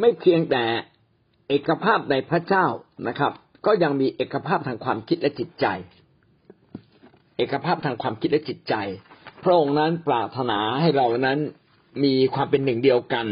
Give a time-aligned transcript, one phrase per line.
[0.00, 0.64] ไม่เพียงแต่
[1.48, 2.66] เอกภาพในพระเจ้า
[3.08, 3.32] นะครับ
[3.66, 5.66] ก็ยังมีเอกภาพทางความคิดและจิตใจ
[7.36, 8.74] เอกภาพทางความคิดและจิตใจ
[9.42, 11.38] พระองค์นั้นปรารถนาให้เรานั้น
[12.04, 13.26] มีความเป็นหนึ่งเดียวกัน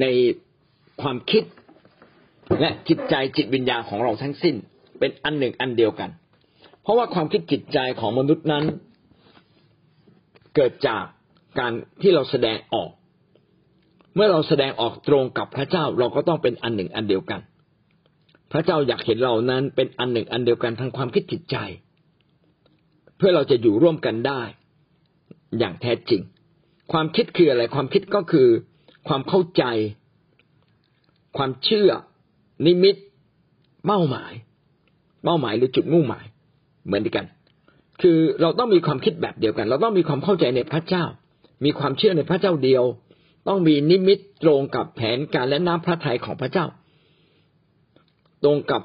[0.00, 0.06] ใน
[1.02, 1.42] ความคิด
[2.60, 4.54] และจิตใจจิตวิญญาณของเราทั้งสิ้น
[4.98, 6.10] เป็นอันหนึ่งอันเดียวกัน
[6.82, 8.64] เพราะว่าความคิดจิตใจของมนุษย์นั้น
[10.56, 11.04] เกิดจาก
[11.58, 11.72] การ
[12.02, 12.90] ที่เราแสดงออก
[14.18, 17.40] มื่อเราแสดงออกตรงกับพระเจ้าเราก็ต้องเป็นอันหนึ่งอันเดียวกัน
[18.52, 21.56] พระเจ้าอยากเห็นเรานั้นเป็นอันหนึ่งอันเดียวกันทางความคิดจิตใจ
[23.16, 24.42] เพื่อเราจะอยู่ร่วมกันได้
[25.58, 26.22] อย่างแท้จริง
[26.92, 28.48] ความคิดคืออะไรความคิดก็คือ
[29.08, 29.64] ความเข้าใจ
[31.36, 31.90] ความเชื่อ
[32.66, 32.96] นิมิต
[33.86, 34.32] เป้าหมาย
[35.24, 36.26] เป้าหมายหรือจุดมุ่งหมาย
[36.86, 37.26] เหมือนกัน
[38.02, 41.04] คือเราต้องมีความคิดแบบเดียวกัน เราต้องมีความเข้าใจในพระเจ้า
[41.64, 42.84] มีความเชื่อในพระเจ้าเดียว
[43.48, 46.66] ต้องมีนิมิตตรงกับแผนการและน้ำพระทัยของพระเจ้า
[48.44, 48.82] ตรงกับ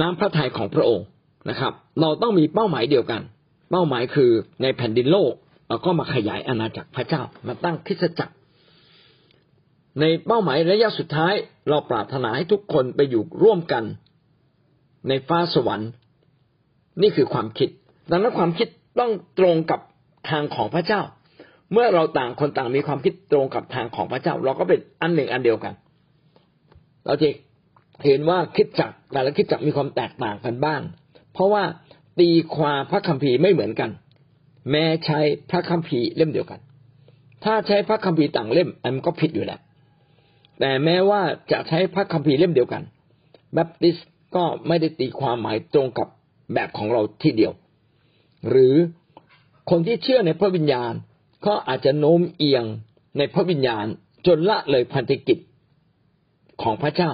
[0.00, 1.06] น้ำพระทัยของพระองค์
[1.50, 3.22] นะครับ เราต้องมีเป้าหมายเดียวกัน
[3.70, 4.30] เป้าหมายคือ
[4.62, 5.32] ในแผ่นดินโลก
[5.68, 8.34] เราก็มาขยายอาณาจักรพระเจ้ามาตั้งคริสตจักร
[10.00, 11.34] ในเป้าหมายระยะสุดท้าย
[11.68, 13.84] เราปรารถนาให้ทุกคนไปอยู่ร่วมกัน
[15.08, 15.90] ในฟ้าสวรรค์
[17.02, 17.68] นี่คือความคิด
[18.10, 19.80] ดังนั้นความคิดต้องตรงกับ
[20.30, 21.02] ทางของพระเจ้า
[21.72, 25.74] เมื่อเราต่างคนต่างมีความคิดตรงกับทางของพระเจ้า เราก็เป็นอันหนึ่งอันเดียวกัน
[27.06, 27.28] เราจะ
[28.06, 30.80] เห็นว่าคิดจักแต่ละคิดจักมีความแตกต่างกันบ้าง
[31.32, 31.64] เพราะว่า
[32.20, 33.90] ตีความพระคัมภีร์ไม่เหมือนกัน
[34.70, 36.60] แม้ใช้พระคัมภีร์เล่มเดียวกัน
[37.44, 39.60] ถ้าใช้พระคัมภีร์ต่างเล่มอันก็ผิดอยู่แล้ว
[40.60, 42.82] แต่แม้ว่าจะใช้พระคัมภีร์เล่มเดียวกัน
[43.54, 43.96] แบปติส
[44.36, 46.08] ก็ไม่ได้ตีความหมายตรงกับ
[46.54, 47.52] แบบของเราที่เดียว
[48.48, 48.74] หรือ
[49.70, 50.94] คนที่เชื่อในพระวิญญาณ
[51.46, 52.64] ก็อาจจะโน้มเอียง
[53.18, 53.86] ในพระวิญญาณ
[54.26, 55.38] จนละเลยพันธกิจ
[56.62, 57.10] ของพระเจ้า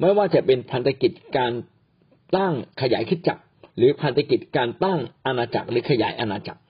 [0.00, 1.52] ไม่ว่าจะเป็นพันธกิจการ
[2.36, 3.42] ตั้งขยายคิดจักร
[3.76, 6.60] หรือพันธกิจการตั้งอาณาจักรหรือขยายอาณาจักร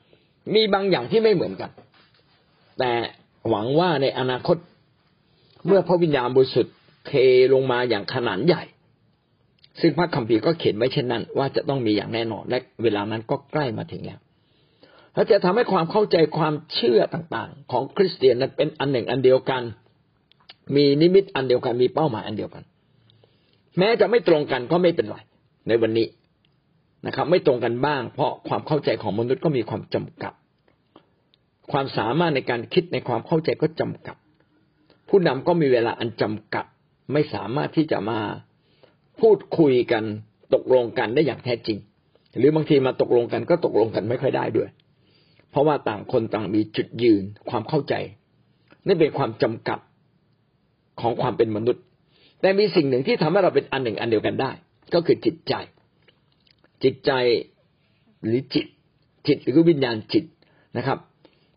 [0.55, 1.71] มีบางอย่างที่ไม่เหมือนกัน
[2.79, 2.93] แต่
[3.49, 4.57] หวังว่าในอนาคต
[5.67, 6.75] เมื่อพระวิญญาณบริสุทธิ์
[7.07, 7.13] เท
[7.53, 8.63] ลงมาอย่างขนาดใหญ่
[9.81, 14.21] ซึ่งพระคัมภีร์ก็เขียนไว้เช่นนั้น ว่าจะต้องมีอย่างแน่นอนและเวลานั้นก็ใกล้มาถึงแล้ว
[15.15, 19.63] และจะทำให้ความเข้าใจความเชื่อต่างๆ ของคริสเตียนนั้นเป็นอันหนึ่งอันเดียวกัน
[20.77, 22.65] มีนิมิตอันเดียวกันมีเป้าหมายอันเดียวกัน
[23.79, 25.17] แม้จะไม่ตรงกันก็ไม่เป็นไร
[25.69, 26.07] ในวันนี้
[27.07, 30.33] นะครับ ไม่ตรงกันบ้าง เพราะความเข้าใจของมนุษย์ก็มีความจำกัด
[31.73, 34.17] ความสามารถในการคิดในความเข้าใจก็จำกัด
[35.09, 36.65] ผู้นำก็มีเวลาอันจำกัด
[37.13, 38.19] ไม่สามารถที่จะมา
[39.21, 40.05] พูดคุยกัน
[40.55, 41.79] ตกลงกันได้อย่างแท้จริง
[42.39, 44.69] หรือบางทีมาตกลงกันก็ตกลงกันไม่ค่อยได้ด้วย
[45.51, 47.95] เพราะว่าต่างคนต่างมีจุดยืนความเข้าใจ
[48.87, 49.79] นี่เป็นความจำกัด
[51.01, 51.83] ของความเป็นมนุษย์
[52.41, 54.51] แต่มีสิ่งหนึ่งที่ทำให้เราเป็นอันหนึ่งอันเดียวกันได้
[54.95, 55.55] ก็คือจิตใจ
[56.85, 57.13] จิตใจ
[58.25, 58.67] หรือจิต
[59.27, 60.25] จิตหรือวิญญาณจิต
[60.77, 60.99] นะครับ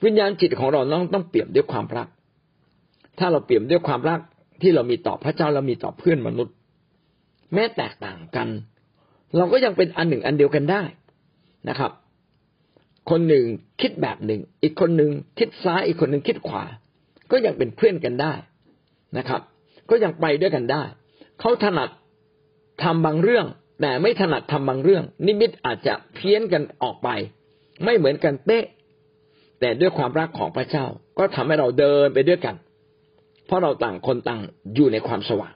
[0.06, 2.08] วิญญาณจิตของเราต้องต้องเปลี่ยนด้วยความรัก
[3.20, 4.20] ถ้าเราเปลี่ยนด้วยความรัก
[4.62, 6.56] ที่เรามีต่อพระเจ้าเรามีต่อเพื่อนมนุษย์
[7.54, 8.48] แม้แตกต่างกัน
[9.38, 10.84] เราก็ยังเป็นอันหนึ่งอันเดียวกันได้
[11.70, 11.92] นะครับ
[13.10, 13.46] คนหนึ่ง
[13.82, 16.66] คิดแบบหนึ่ง อีกคนหนึ่งคิดซ้ายอีกคนหนึ่งคิดขวา
[17.32, 18.34] ก็ยังเป็นเพื่อนกันได้
[19.18, 19.42] นะครับ
[19.90, 20.84] ก็ยังไปด้วยกันได้
[21.40, 21.90] เขาถนัด
[22.84, 23.46] ทำบางเรื่อง
[23.82, 27.10] แต่ไม่ถนัดทำบางเรื่อง นิมิตอาจจะเพี้ยนกันออกไป
[27.84, 28.66] ไม่เหมือนกันเป๊ะ
[29.60, 30.86] แต่ด้วยความรักของพระเจ้า
[31.20, 32.56] ก็ทำให้เราเดินไปด้วยกัน
[33.46, 34.42] เพราะเราต่างคนต่าง
[34.76, 35.54] อยู่ในความสว่าง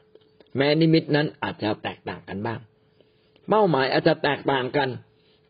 [0.57, 2.59] แม้นิมิตนั้นอาจจะแตกต่างกันบ้าง
[3.49, 4.89] เป้าหมายอาจจะแตกต่างกัน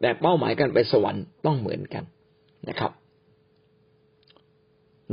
[0.02, 2.04] แต่เป้าหมายกันไปสวรรค์ต้องเหมือนกัน
[2.70, 2.92] นะครับ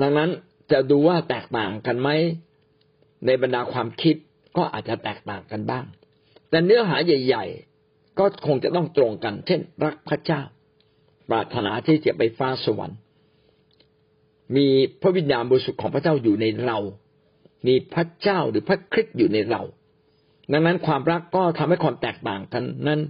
[0.00, 0.30] ดังนั้น
[0.72, 2.08] จะดูว่าแตกต่างกันไหม
[3.26, 4.16] ในบรรดาความคิด
[4.56, 5.84] ก็อาจจะแตกต่างกันบ้าง
[6.50, 7.44] แต่เนื้อหาใหญ่
[7.82, 10.42] ๆ ก็คงจะต้องตรงกัน เช่น รักพระเจ้า
[11.30, 12.98] ปรารถนาที่จะไปฟ้าสวรรค์
[14.56, 14.66] มี
[15.00, 16.78] พระวิญญาณบริสุทธิ์ของพระเจ้าอยู่ในเรา
[17.66, 19.62] มีพระเจ้าหรือพระคริสต์อยู่ในเรา
[20.52, 23.00] ดังนั้นความรักก็ทำให้ความแตกต่างกันนั้น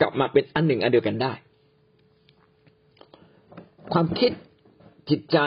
[0.00, 1.32] กลับมาเป็นอันหนึ่งอันเดียวกันได้
[3.92, 4.32] ความคิด
[5.10, 5.38] จิตใจ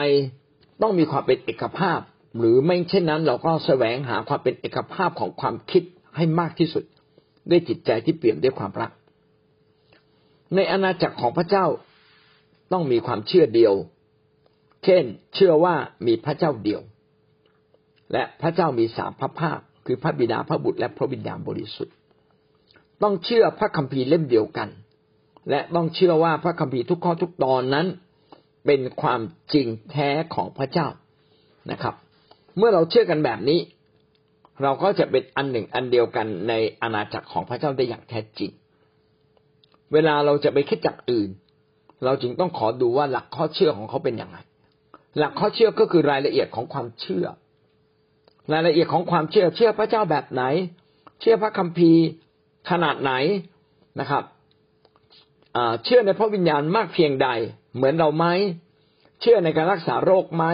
[0.82, 2.00] ต้องมีความเป็นเอกภาพ
[2.38, 5.82] หรือไม่เช่นนั้น เราก็แสวงหาความเป็นเอกภาพของความคิด
[6.16, 6.84] ให้มากที่สุด
[7.50, 8.90] ด้วยจิตใจที่เปี่ยมด้วยความรัก
[10.54, 11.66] ในอาณาจักรของพระเจ้า
[12.72, 13.74] ต้องมีความเชื่อเดียว
[14.84, 15.04] เช่น
[15.34, 15.74] เชื่อว่า
[16.06, 16.80] มีพระเจ้าเดียว
[18.12, 21.94] และพระเจ้ามีสามพระภาค คือพระบิดาพระบุตรและพระวิญญาณบริสุทธิ์
[23.02, 24.68] ต้องเชื่อพระคัมภีร์เล่มเดียวกัน
[25.50, 27.86] และต้องเชื่อว่าพระคัมภีร์ทุกข้อทุกตอนนั้น
[28.66, 29.20] เป็นความ
[29.54, 30.86] จริงแท้ของพระเจ้า
[31.70, 31.94] นะครับ
[32.58, 33.60] เมื่อเราเชื่อกันแบบนี้
[34.62, 36.52] เราก็จะเป็นอันหนึ่งอันเดียวกันใน
[36.82, 38.50] อาณาจักรของพระเจ้าได้อย่างแท้จริง
[39.92, 41.30] เวลาเราจะไปคิดจักอื่น
[42.04, 44.38] เราจึงต้องขอดูว่าหลักข้อเชื่อของเขาเป็นอยังไง
[45.18, 47.26] หลักข้อเชื่อก็คือรายละเอียดของความเชื่อ
[48.52, 50.42] รายละเอียดของความเชื่อเชื่อพระเจ้าแบบไหน
[51.20, 52.04] เชื่อพระคัมภีร์
[52.70, 53.12] ขนาดไหน
[54.00, 54.24] นะครับ
[55.84, 57.28] เชื่อในพระวิญญาณมากเพียงใด
[57.74, 58.26] เหมือนเราไหม
[59.20, 60.44] เชื่อในการรักษาโรคไหม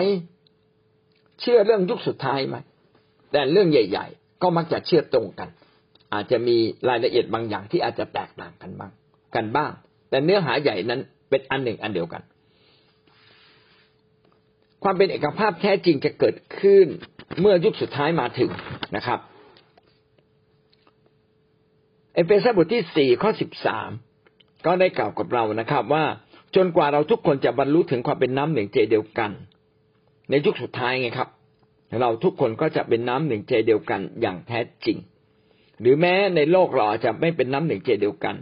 [1.40, 2.56] เชื่อเรื่องยุคสุดท้ายไหม
[3.32, 5.48] แต่เรื่องใหญ่ ๆ ก็มักจะเชื่อตรงกัน
[6.14, 6.56] อาจจะมี
[6.88, 8.92] รายละเอียดบางอย่างที่อาจจะแตกต่างกันบ้าง
[9.34, 9.72] กันบ้าง
[10.10, 12.22] แต่เนื้อหาใหญ่นั้นเป็นอันหนึ่งอันเดียวกัน
[14.82, 16.86] ความเป็นเอกภาพแท้จริงจะเกิดขึ้น
[17.40, 18.50] เมื่อยุคสุดท้ายมาถึง
[18.96, 19.18] นะครับ
[22.20, 23.90] อเฟซัสบทที่สี่ข้อสิบสาม
[24.66, 26.04] ก็ได้กล่าวกับเรานะครับ ว่า
[26.56, 29.30] จนกว่าเราทุกคนจะบรรลุถึงความเป็นน้ำหนึ่งใจเดียวกัน
[30.30, 31.28] ในยุคสุดท้ายไงครับ
[32.00, 34.98] เราทุกคนก็จะเป็นน้ำหนึ่งใจเดียวกันอย่างแท้จริง
[35.80, 38.36] หรือแม้ในโลกเราอาจจะไม่เป็นน้ำหนึ่งใจเดียวกัน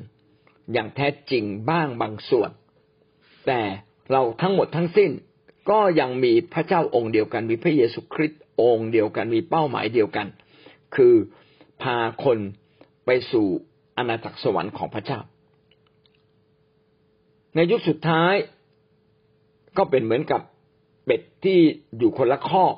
[0.72, 2.50] อย่างแท้จริงบ้างบางส่วน
[3.46, 3.60] แต่
[4.10, 5.10] เราทั้งหมดทั้งสิ้น
[5.70, 10.26] ก็ยังมีพระเจ้าองค์เดียวกัน มีพระเยซูคริสต์องค์เดียวกันมีเป้าหมายเดียวกัน
[10.94, 11.14] คือ
[11.82, 12.38] พาคน
[13.06, 13.48] ไปสู่
[13.98, 15.20] อาณาจักรสวรรค์ของพระเจ้า
[17.54, 18.34] ในยุคสุดท้าย
[19.78, 20.40] ก็เป็นเหมือนกับ
[21.04, 21.58] เป็ดที่
[21.98, 22.74] อยู่คนละคอก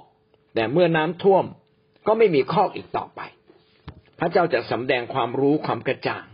[0.55, 1.45] แต่เมื่อน้ำท่วม
[2.07, 3.21] ก็ไม่มีคอกอีกต่อไป
[4.21, 6.25] พระเจ้าจะสำแดงความรู้ความกระจ่าง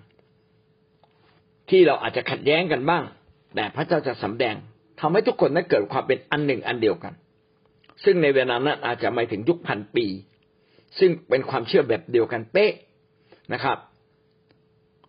[1.71, 3.05] ที่เราอาจจะขัดแย้งกันบ้าง
[3.55, 4.55] แต่พระเจ้าจะสำแดง
[5.01, 7.15] ทำให้ทุกคนนั้นเกิดความเป็นอันหนึ่งอันเดียวกัน
[8.05, 10.07] ซึ่งในเวลานั้นอาจจะไม่ถึงยุคพันปี
[10.99, 12.73] ซึ่งเป็นความเชื่อแบบเดียวกันเป๊ะ
[13.53, 13.79] นะครับ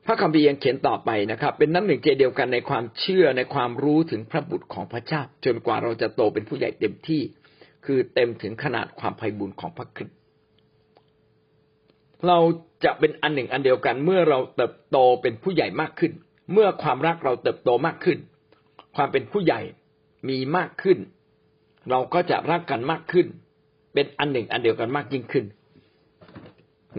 [0.07, 7.21] พระคัมภีร์ยังเขียนต่อไปนะครับ เป็นน้ำหนึ่งใจเดียวกันในความเชื่อในความรู้ถึงพระบุตรของพระเจ้า จนกว่าเราจะโตเป็นผู้ใหญ่เต็มที่
[7.86, 10.18] คือเต็มถึงขนาดความไพ่บุญของพระคริสต์
[12.27, 12.39] เรา
[12.86, 16.12] จะเป็นอันหนึ่งอันเดียวกัน เมื่อเราเติบโตเป็นผู้ใหญ่มากขึ้น
[16.53, 18.18] เมื่อความรักเราเติบโตมากขึ้น
[18.95, 19.62] ความเป็นผู้ใหญ่
[20.30, 20.98] มีมากขึ้น
[21.89, 23.27] เราก็จะรักกันมากขึ้น
[23.94, 25.45] เป็นอันหนึ่งอันเดียวกันมากยิ่งขึ้น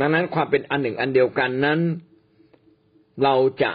[0.00, 1.80] ดังนั้นความเป็นอันหนึ่งอันเดียวกันนั้น
[3.24, 3.70] เราจะ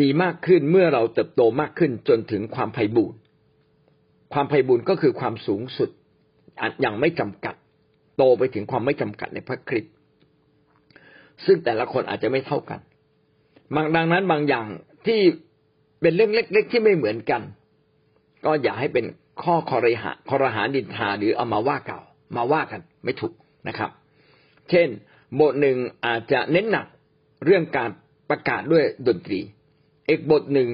[0.00, 3.18] มีมากขึ้นเมื่อเราเติบโตมากขึ้นจนถึงความไพ่บูรณ์
[4.32, 5.90] ความไพ่บูรณ์ก็คือความสูงสุด
[6.80, 7.54] อย่างไม่จำกัด
[8.16, 9.92] โตไปถึงความไม่จำกัดในพระคริสต์
[11.44, 12.80] ซึ่งแต่ละคนอาจจะไม่เท่ากัน
[13.74, 14.66] บางดังนั้นบางอย่าง
[15.06, 15.20] ที่
[16.00, 17.42] เป็นเรื่องเล็ก ๆ ที่ไม่เหมือนกัน
[18.44, 19.04] ก็อย่าให้เป็น
[19.42, 22.00] ข้อคอรหาคอรหาดินทาหรือเอามาว่าเก่า
[22.36, 23.34] มาว่ากันไม่ถูก
[23.68, 23.90] นะครับ
[24.70, 24.88] เช่น
[25.38, 26.86] บทหนึ่งอาจจะเน้นหนัก
[27.44, 27.90] เรื่องการ
[28.32, 29.40] ประกาศด้วยดนตรี
[30.08, 30.68] อีกบทหนึ่ง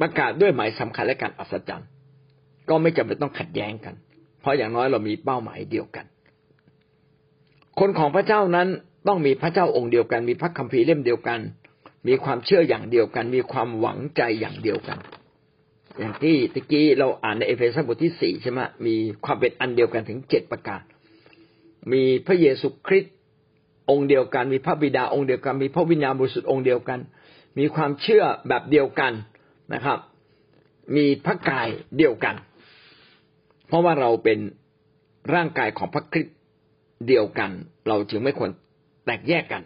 [0.00, 1.88] ประกาศด้วยหมายสำคัญและการอัศจรรย์
[2.68, 3.94] ก็ไม่จำเป็นต้องขัดแย้งกัน
[4.40, 6.06] เพราะอย่างน้อยเรามีเป้าหมายเดียวกัน
[7.80, 8.68] คนของพระเจ้านั้น
[9.08, 11.40] ต้องมีพระเจ้าองค์เดียวกัน มีพระคัมภีร์เล่มเดียวกัน
[12.08, 14.98] มีความเชื่ออย่างเดียวกัน มีความหวังใจอย่างเดียวกัน
[15.98, 18.94] อย่างที่ตะกี้เราอ่านในเอเฟซัสบทที่สี่ใช่ไหมมี
[19.24, 20.80] ความเป็นอันเดียวกันถึงเจ็ดประการ
[21.92, 23.14] มีพระเยซูคริสต์
[23.90, 27.00] องค์เดียวกัน มีพระบิดาองค์เดียวกัน มีพระวิญญาณบริสุทธิ์องค์เดียวกัน
[27.58, 29.12] มีความเชื่อแบบเดียวกัน
[29.74, 29.98] นะครับ
[30.96, 32.36] มีพระกายเดียวกัน
[33.66, 34.38] เพราะว่าเราเป็น
[35.34, 36.36] ร่างกายของพระคริสต์
[37.06, 37.50] เดียวกัน
[37.88, 38.50] เราจึงไม่ควร
[39.04, 39.62] แตกแยกกัน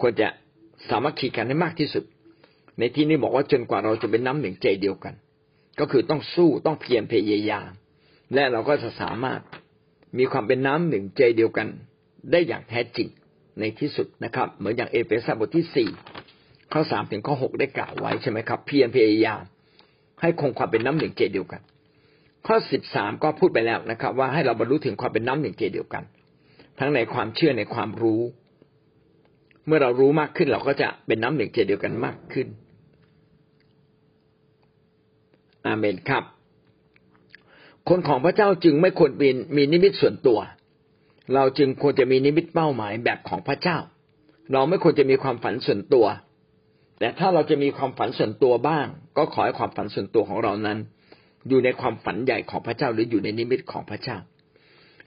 [0.00, 0.28] ควรจะ
[0.88, 2.04] สามัคคีกันให้มากที่สุด
[2.78, 5.14] ในที่นี้บอกว่าจนกว่าเราจะเป็นน้ำหนึ่งใจเดียวกัน
[5.80, 7.70] ก็คือต้องสู้ต้องเพียรพยายาม
[8.34, 9.40] และเราก็จะสามารถ
[10.18, 11.68] มีความเป็นน้ำหนึ่งใจเดียวกัน
[12.30, 13.08] ได้อย่างแท้จริง
[13.60, 15.90] ในที่สุดนะครับ เหมือนอย่างเอเฟซัสบทที่สี่
[16.72, 19.42] ข้อสามถึงข้อหกได้กล่าวไว้ใช่ไหมครับ เพียรพยายาม
[20.20, 21.62] ให้คงความเป็นน้ำหนึ่งเจเดียวกัน
[22.46, 26.04] ข้อสิบสามก็พูดไปแล้วนะครับ ว่าให้เราบรรลุถึงความเป็นน้ำหนึ่งเจเดียวกัน
[26.78, 28.22] ทั้งในความเชื่อในความรู้
[29.66, 32.46] เมื่อเรารู้มากขึ้นเราก็จะเป็นน้ำหนึ่งเจเดียวกันมากขึ้น
[35.66, 36.24] อาเมนครับ
[37.88, 40.38] คนของพระเจ้าจึงไม่ควรมีมีนิมิตส่วนตัว
[41.34, 43.78] เราจึงควรจะมีนิมิตเป้าหมายแบบของพระเจ้า
[44.52, 46.06] เราไม่ควรจะมีความฝันส่วนตัว
[46.98, 50.78] แต่ถ้าเราจะมีความฝันส่วนตัวบ้าง ก็ขอให้ความฝันส่วนตัวของเรานั้น
[51.48, 54.18] อยู่ในความฝันใหญ่ของพระเจ้าหรืออยู่ในนิมิตของพระเจ้า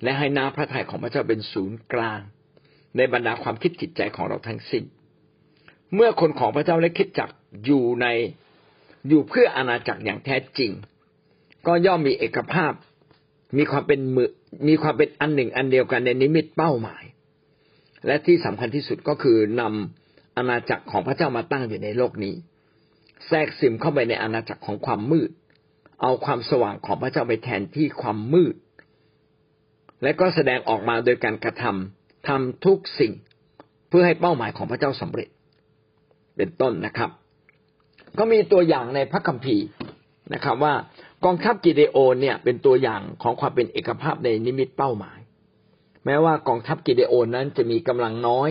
[0.03, 2.19] และให้น้าพระทัยของพระเจ้าเป็นศูนย์กลาง
[2.97, 4.83] ในบรรดาความคิดจิตใจของเราทั้งสิ้น
[5.95, 7.29] เมื่อคนของพระเจ้าได้คิดจัก
[7.65, 8.07] อยู่ใน
[9.07, 10.71] อยู่เพื่ออาณาจักรอย่างแท้จริง
[11.67, 12.74] ก็ย่อมมีเอกภาพ
[13.58, 14.30] มีความเป็นมือ
[14.68, 17.04] มีความเป็นอันหนึ่งอันเดียวกันในนิมิตเป้าหมาย
[18.06, 22.36] และที่สำคัญที่สุดก็คือนำอาณาจักรของพระเจ้ามาตั้งอยู่ในโลกนี้
[23.27, 25.30] แทรกซึมเข้าไปในอาณาจักรของความมืด
[26.01, 28.56] เอาความสว่างของพระเจ้าไปแทนที่ความมืด
[30.04, 33.13] และก็แสดงออกมาโดยการกระทำทำทุกสิ่ง
[33.89, 35.30] เพื่อให้เป้าหมายของพระเจ้าสำเร็จ
[36.38, 37.10] เป็นต้นนะครับ
[38.20, 39.66] ก็มีตัวอย่างในพระคัมภีร์
[40.34, 40.74] นะครับว่า
[41.25, 45.19] กองทัพกิเดโอนเนี่ยเป็นตัวอย่างของความเป็นเอกภาพในนิมิตเป้าหมาย
[46.05, 48.50] แม้ว่ากองทัพกิเดโอนนั้นจะมีกำลังน้อย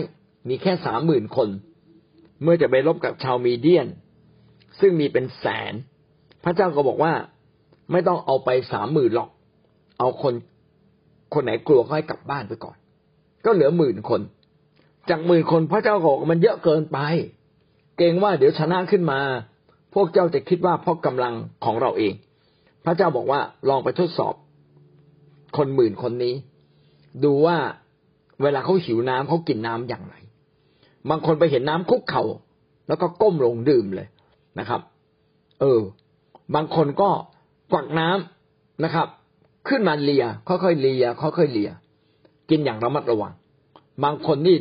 [0.49, 1.49] มีแค่สามหมื่นคน
[2.43, 3.87] เมื่อจะไปรบกับชาวมีเดียน
[4.79, 5.73] ซึ่งมีเป็นแสน
[6.43, 7.13] พระเจ้าก็บอกว่า
[7.91, 9.29] ไม่ต้องเอาไปสามหมื่นหรอก
[9.99, 10.33] เอาคน
[11.33, 12.77] คนไหนกลัวก็ให้กลับบ้านไปก่อน
[13.45, 14.21] ก็เหลือหมื่นคน
[15.09, 16.97] จากหมื่นคนพระเจ้าบอกมันเยอะเกินไป
[17.97, 19.19] เกรงว่าเดี๋ยวชนะขึ้นมา
[19.93, 21.33] พวกเจ้าจะคิดว่าเพราะกำลัง
[21.65, 22.13] ของเราเอง
[22.87, 23.39] พระเจ้าบอกว่า
[23.69, 24.35] ลองไปทดสอบ
[25.57, 26.35] คนหมื่นคนนี้
[27.23, 27.57] ดูว่า
[28.41, 30.15] เวลาเขาหิวน้ำเขากินน้ำอย่างไร
[31.09, 32.23] บางคนไปเห็นน้ำคุกเขา่า
[32.87, 34.07] แล้วก็ก้มลงดื่มเลย
[34.59, 34.81] นะครับ
[35.61, 35.81] เออ
[36.55, 37.09] บางคนก็
[37.71, 39.07] กวักน้ำนะครับ
[39.67, 41.71] ขึ้นมาเลียค่อยๆเลียค่อยๆเลีย
[42.49, 43.33] กินอย่างระมัดระวัง
[44.03, 44.57] บางคนนี่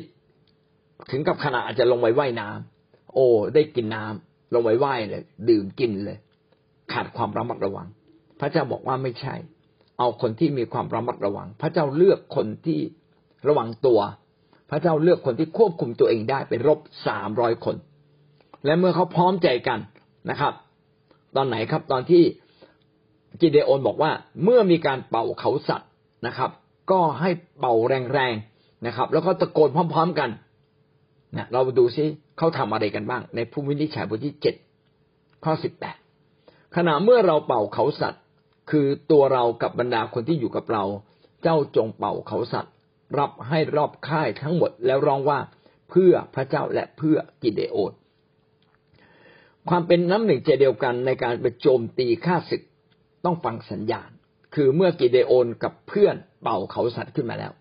[1.10, 6.18] ถึงกับขนาดอาจจะลงไปไว่ายน้ำโอ้ ได้กินน้ำลงไปไว่ายเลย ดื่มกินเลย
[6.92, 7.88] ขาดความระมัดระวัง
[8.40, 9.34] พระเจ้าบอกว่าไม่ใช่
[9.98, 12.78] เอาคนที่มีความระมัดระวัง พระเจ้าเลือกคนที่
[13.48, 14.00] ระวังตัว
[14.70, 17.76] พระเจ้าเลือกคนที่ควบคุมตัวเองได้เป็นรบสามร้อยคน
[18.64, 19.78] และเมื่อเขาพร้อมใจกัน
[20.30, 20.52] นะครับ
[21.36, 22.22] ตอนไหนครับตอนที่
[23.40, 24.10] กิเดโอนบอกว่า
[24.44, 25.90] เมื่อมีการเป่าเขาสัตว์
[26.26, 26.50] นะครับ
[26.90, 27.74] ก็ให้เป่า
[28.12, 30.30] แรงๆนะครับ แล้วก็ตะโกนพร้อม ๆกัน
[31.36, 32.04] นะเราดูซิ
[32.38, 34.54] เขาทำอะไรกันบ้าง ในผู้วินิจฉัยบทที่เจ็ด
[35.44, 35.96] ข้อสิบแปด
[36.76, 38.22] ขณะเมื่อเราเป่าเขาสัตว์
[38.70, 40.84] คือตัวเรากับบรรดาคนที่อยู่กับเรา
[41.42, 42.74] เจ้าจงเป่าเขาสัตว์
[43.18, 45.38] รับให้รอบค่ายทั้งหมดแล้วร้องว่า
[45.90, 47.92] เพื่อพระเจ้าและเพื่อกิเดโอน
[49.68, 52.62] ความเป็นน้ำหนึ่งใจเดียวกันในการไปโจมตีข้าศึก
[53.24, 54.10] ต้องฟังสัญญาณ
[54.54, 57.52] คือเมื่อกิเดโอนกับเพื่อนเป่าเขาสัตว์ขึ้นมาแล้ว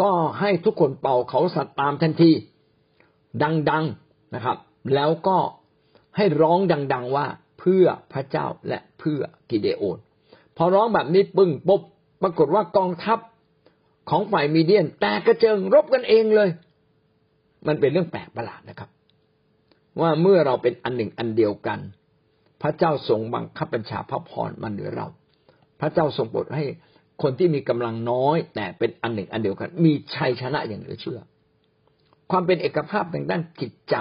[0.00, 2.30] ก็ให้ทุกคนเป่าเขาสัตว์ตามทันที
[3.70, 4.58] ดังๆนะครับ
[4.94, 5.38] แล้วก็
[6.16, 7.26] ให้ร้องดัง ๆว่า
[7.58, 9.98] เพื่อพระเจ้าและเพื่อกิเดโอน
[10.58, 11.82] พอร้องแบบนี้ปึ้งปุ๊บ
[12.22, 13.18] ปรากฏว่ากองทัพ
[14.10, 16.48] ของฝ่ายมีเดียน แต่กระเจิงรบกันเองเลย
[17.66, 18.90] มันเป็นเรื่องแปลกประหลาดนะครับ
[20.00, 21.78] ว่าเมื่อเราเป็นอันหนึ่งอันเดียวกัน
[22.62, 25.06] พระเจ้าทรงบังคับบัญชาพระพรมาเหนือเรา
[25.80, 26.64] พระเจ้าทรงโปรดให้
[27.22, 31.20] คนที่มีกำลังน้อย แต่เป็นอันหนึ่งอันเดียวกัน มีชัยชนะอย่างเหลือเชื่อ
[32.30, 33.96] ความเป็นเอกภาพทางด้านจิตใจ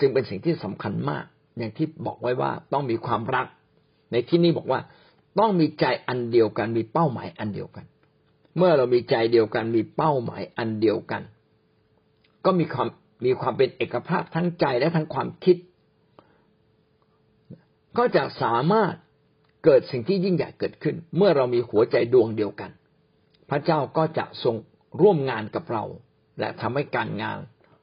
[0.00, 1.24] จึงเป็นสิ่งที่สำคัญมาก
[1.58, 3.46] อย่างที่บอกไว้ว่าต้องมีความรัก
[4.12, 4.80] ในที่นี้บอกว่า
[5.38, 7.84] ต้องมีใจอันเดียวกัน มีเป้าหมายอันเดียวกัน
[8.56, 11.22] เมื่อเรามีใจเดียวกัน มีเป้าหมายอันเดียวกัน
[12.44, 12.88] ก็มีความ
[13.24, 15.56] มีความเป็นเอกภาพทั้งใจและทั้งความคิด
[17.98, 18.94] ก็จะสามารถ
[19.64, 22.70] เกิดสิ่งที่ยิ่งใหญ่เกิดขึ้น เมื่อเรามีหัวใจดวงเดียวกัน
[23.50, 24.56] พระเจ้าก็จะทรง
[25.00, 25.84] ร่วมงานกับเรา
[26.40, 27.38] และทำให้การงาน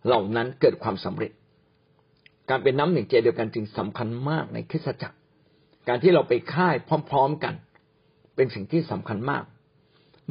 [0.06, 1.32] เหล่านั้นเกิดความสำเร็จ
[2.50, 5.18] การเป็นน้ำหนึ่งใจเดียวกันจึงสำคัญมากในคริสตจักร
[5.90, 6.76] การที่เราไปค่าย
[7.10, 7.54] พร้อม ๆกัน
[8.36, 9.44] เป็นสิ่งที่สำคัญมาก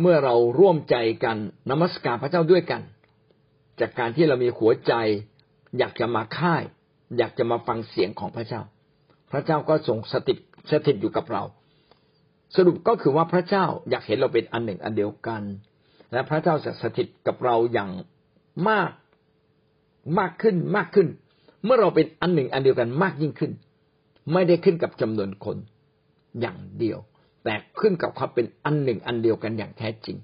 [0.01, 1.37] เมื่อเราร่วมใจกัน
[1.71, 2.83] นมัสการพระเจ้าด้วยกัน
[3.81, 4.93] จากการที่เรามีหัวใจ
[5.79, 6.63] อยากจะมาค่าย
[7.19, 8.63] อยากจะมาฟังเสียงของพระเจ้า
[9.33, 10.39] พระเจ้าก็ทรงสถิต
[10.71, 11.43] สถิตอยู่กับเรา
[12.57, 15.43] สรุปก็คือว่าพระเจ้าอยากเห็นเราเป็นอันหนึ่งอันเดียวกัน
[16.13, 17.91] และพระเจ้าจะสถิตกับเราอย่าง
[18.69, 18.91] มาก
[20.19, 21.09] มากขึ้นมากขึ้น
[21.65, 23.53] เมื่อเราเป็นอันหนึ่งอันเดียวกันมากยิ่งขึ้น
[24.33, 25.57] ไม่ได้ขึ้นกับจำนวนคน
[26.41, 26.99] อย่างเดียว
[27.45, 30.17] แต่ขึ้นกับความเป็นอันหนึ่งอันเดียวกันอย่างแท้จริง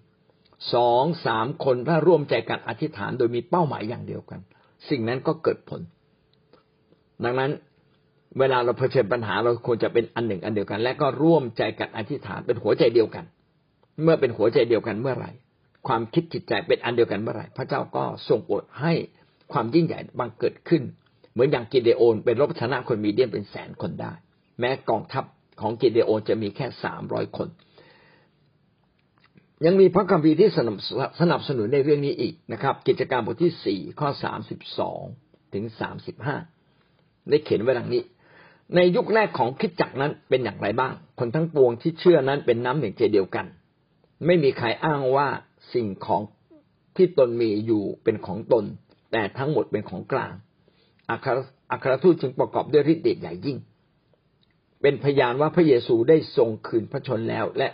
[0.75, 4.41] สองสามคนถ้าร่วมใจกันอธิษฐานโดยมีเป้าหมายอย่างเดียวกัน
[4.89, 5.81] สิ่งนั้นก็เกิดผล
[7.25, 7.51] ดังนั้น
[8.39, 13.25] เวลาเราเผชิญปัญหาเราควรจะเป็นอันหนึ่งอันเดียวกัน และก็ร่วมใจกันอธิษฐานเป็นหัวใจเดียวกัน
[14.03, 15.31] เมื่อเป็นหัวใจเดียวกันเมื่อไหร่
[15.87, 18.93] ความคิดจิตใจเป็นอันเดียวกันเมื่อไหร่ พระเจ้าก็ทรงโปรดให้
[19.53, 20.83] ความยิ่งใหญ่บังเกิดขึ้น
[21.35, 24.13] เหมือนอย่างกิเดโอนเป็นรบชนะคนมีเดียนเป็นแสนคนได้
[24.61, 25.25] แม้กองทัพ
[25.61, 27.49] ของกิเดโอนจะมีแค่สามร้อยคน
[29.67, 30.51] ยังมีพระคัมภีร์ที่
[31.21, 35.03] สนับสนุนในเรื่องนี้อีกนะครับ กิจการบทที่สี่ข้อสามสิบสอง
[35.55, 36.37] ถึงสามสิบห้า
[37.29, 38.03] ได้เขียนไว้ดังนี้
[38.75, 43.47] ในยุคแรกของคิดจักนั้นเป็นอย่างไรบ้าง คนทั้งปวงที่เชื่อนั้นเป็นน้ำหนึ่งใจเดียวกัน
[44.27, 45.29] ไม่มีใครอ้างว่า
[45.75, 46.23] สิ่งของ
[46.97, 48.65] ที่ตนมีอยู่เป็นของตน
[49.13, 50.33] แต่ทั้งหมดเป็นของกลาง
[51.11, 51.39] อัคร
[51.71, 53.59] อัครทูตจึงประกอบด้วยฤทธิ์เดชใหญ่ยิ่ง
[54.83, 57.69] เป็นพยานว่าพระเยซูได้ทรงคืนพระชนแล้ว และ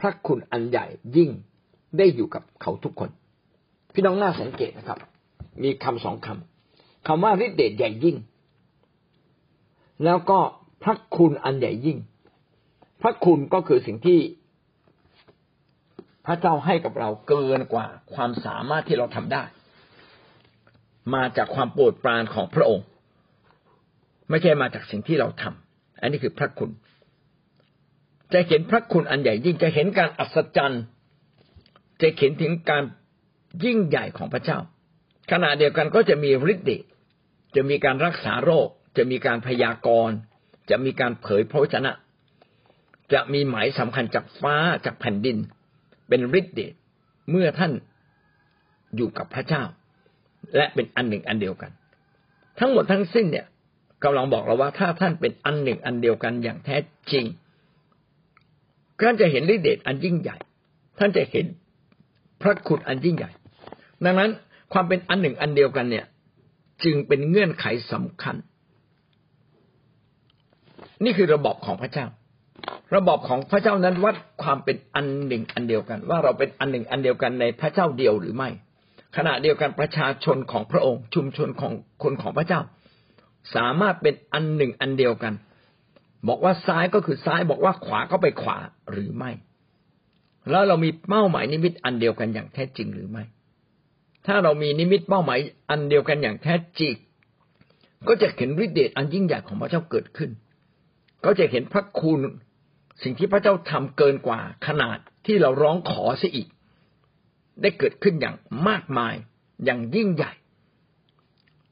[0.00, 1.30] พระคุณอันใหญ่ยิ่ง
[1.98, 3.10] ได้อยู่กับเขาทุกคน
[3.94, 4.98] พี่น้องน่าสังเกตนะครับ
[5.62, 8.16] มีคำสองคำคำว่าฤทธิ์เดชใหญ่ยิ่ง
[10.04, 10.38] แล้วก็
[10.82, 11.98] พระคุณอันใหญ่ยิ่ง
[13.02, 14.20] พระคุณก็คือสิ่งที่
[16.26, 19.42] พระเจ้าให้กับเราเกินกว่าความสามารถที่เราทำได้
[21.14, 22.86] มาจากความโปรดปรานของพระองค์
[24.30, 26.70] ไม่ใช่มาจากสิ่งที่เราทำอันนี้คือพระคุณ
[28.32, 30.82] จะเห็นพระคุณอันใหญ่ยิ่งจะเห็นการอัศจรรย์
[32.00, 32.82] จะเห็นถึงการ
[33.64, 34.58] ยิ่งใหญ่ของพระเจ้า
[35.30, 36.84] ขณะเดียวกันก็จะมีฤทธิ์เดช
[37.56, 40.16] จะมีการรักษาโรค จะมีการพยากรณ์
[40.70, 41.92] จะมีการเผยพระวจนะ
[43.12, 45.36] จะมีหมายสำคัญจากฟ้าจากแผ่นดิน
[46.08, 46.74] เป็นฤทธิ์เดช
[47.30, 47.72] เมื่อท่าน
[48.96, 49.62] อยู่กับพระเจ้า
[50.56, 51.70] และเป็นอันหนึ่งอันเดียวกัน
[52.58, 53.46] ทั้งหมดทั้งสิ้นเนี่ย
[54.04, 56.76] กำลังบอกเราว่าถ้าท่านเป็นอันหนึ่งอันเดียวกันอย่างแท้
[57.12, 57.24] จริง
[59.00, 60.36] ท่านจะเห็นฤทธิ์เดชอันยิ่งใหญ่
[60.98, 61.46] ท่านจะเห็น
[62.42, 63.30] พระคุณอันยิ่งใหญ่
[64.04, 64.30] ดังนั้น
[64.72, 66.04] ความเป็นอันหนึ่งอันเดียวกันเนี่ย
[66.84, 68.36] จึงเป็นเงื่อนไขสำคัญ
[71.04, 72.06] นี่คือระบบของพระเจ้า
[72.96, 78.50] ระบบของพระเจ้านั้นวัดความเป็นอันหนึ่งอันเดียวกัน ว่าเราเป็นอันหนึ่งอันเดียวกันในพระเจ้าเดียวหรือไม่
[79.16, 81.72] ขณะเดียวกันประชาชนของพระองค์ ชุมชนของ
[82.02, 82.60] คนของพระเจ้า
[83.54, 85.34] สามารถเป็นอันหนึ่งอันเดียวกัน
[86.28, 88.58] บอกว่าซ้ายก็คือซ้ายบอกว่าขวาก็ไปขวา
[88.90, 89.30] หรือไม่
[90.50, 93.24] แล้วเรามีเป้าหมายนิมิตอันเดียวกันอย่างแท้จริงหรือไม่
[94.26, 95.38] ถ้าเรามีนิมิตเป้าหมาย
[95.70, 96.94] อันเดียวกันอย่างแท้จริง
[98.08, 100.30] ก็จะเห็นฤทธิ์เดชอันยิ่งใหญ่ของพระเจ้าเกิดขึ้น
[101.24, 102.20] ก็จะเห็นพระคุณ
[103.02, 106.48] สิ่งที่พระเจ้าทำเกินกว่าขนาดที่เราร้องขอเสียอีก
[107.62, 108.36] ได้เกิดขึ้นอย่าง
[108.68, 109.14] มากมาย
[109.64, 110.32] อย่างยิ่งใหญ่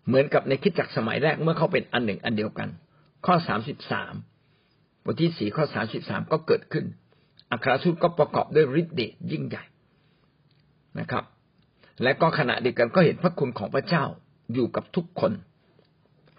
[0.06, 2.68] เหมือนกับในคิดจักสมัยแรกเมื่อเขาเป็นอันหนึ่งอันเดียวกัน
[3.26, 4.14] ข้อสามสิบสาม
[5.04, 6.84] บทที่สี่ข้อสามสิบสามก็เกิดขึ้น
[7.50, 9.64] อัครทูตก็ประกอบด้วยฤทธิ์เดชยิ่งใหญ่
[10.98, 11.24] นะครับ
[12.02, 14.04] และก็ขณะเดียวกันก็เห็นพระคุณของพระเจ้า
[14.54, 15.32] อยู่กับทุกคน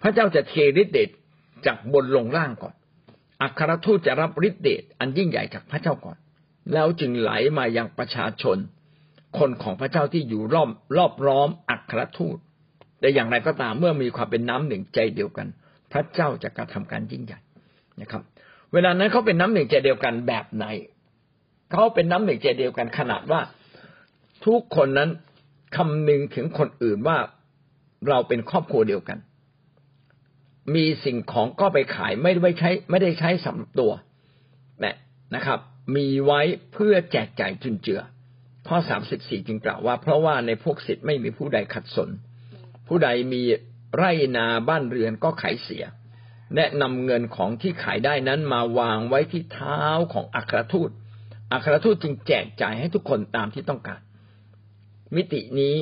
[0.02, 1.10] พระเจ้าจะเทฤทธิ์เดช
[1.66, 2.74] จากบนลงล่างก่อน
[3.42, 6.16] อัครทูตจะรับฤทธิ์เดชอันยิ่งใหญ่จากพระเจ้าก่อน
[6.72, 8.58] แล้วจึงไหลมายังประชาชน
[9.38, 12.38] คนของพระเจ้าที่อยู่รอบรอบร้อมอัครทูต
[13.00, 15.46] แต่อย่างไรก็ตามเมื่อมีความเป็นน้ำหนึ่งใจเดียวกัน
[15.92, 17.40] พระเจ้าจะกระทำการยิ่งใหญ่
[18.00, 18.22] นะครับ
[18.72, 20.64] เวลานั้นเขาเป็นน้ำหนึ่งใจเดียวกันแบบไหน
[21.72, 23.40] เขาเป็นน้ำหนึ่งใจเดียวกันขนาดว่า
[24.46, 25.10] ทุกคนนั้น
[25.76, 27.18] คำนึงถึงคนอื่นว่า
[28.08, 29.18] เราเป็นครอบครัวเดียวกัน
[30.74, 33.92] มีสิ่งของก็ไปขายไม่ได้ใช้ ไม่ได้ใช้สำหรับตัว
[34.84, 34.96] นะ
[35.34, 35.58] นะครับ
[35.96, 36.40] มีไว้
[36.72, 38.00] เพื่อแจกจ่ายจุนเจือ
[38.66, 42.10] ข้อสามสิบสี่จึงกล่าวว่า เพราะว่าในพวกสิทธิ์ไม่มีผู้ใดขัดสน
[42.88, 43.42] ผู้ใดมี
[43.96, 45.84] ไร่นาบ้านเรือนก็ขายเสีย
[46.56, 50.90] แนะนำเงินของที่ขายได้นั้นมาวางไว้ที่เท้าของอัครทูต
[51.52, 54.00] อัครทูตจึงแจกจ่ายให้ทุกคนตามที่ต้องการ
[55.16, 55.74] มิตินี้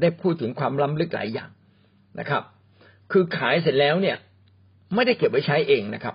[0.00, 1.50] ได้พูดถึงความล้ำลึกหลายอย่าง
[2.18, 2.42] นะครับ
[3.12, 4.16] คือขายเสร็จแล้วเนี่ย
[4.94, 6.14] ไม่ได้เก็บไว้ใช้เองนะครับ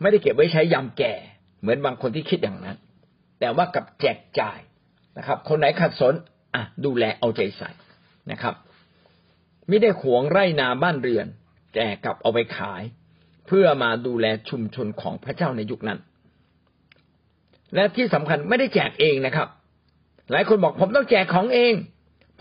[0.00, 1.14] ไม่ได้เก็บไว้ใช้ยามแก่
[1.60, 2.76] เหมือนบางคนที่คิดอย่างนั้น
[3.40, 4.58] แต่ว่ากับแจกจ่าย
[5.18, 6.14] นะครับ คนไหนขัดสน
[6.54, 7.70] อะดูแลเอาใจใส่
[8.30, 8.54] นะครับ
[9.68, 11.26] ไม่ได้หวงไร่นาบ้านเรือน
[11.74, 12.82] แต่กลับเอาไปขาย
[13.46, 15.98] เพื่อมาดูแลชุมชนของพระเจ้าในยุคนั้น
[17.74, 19.48] และที่สำคัญไม่ได้แจกเองนะครับ
[20.30, 21.74] หลายคนบอกผมต้องแจกของเอง